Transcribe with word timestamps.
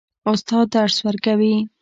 استاد 0.31 0.65
درس 0.75 0.97
ورکوي. 1.05 1.55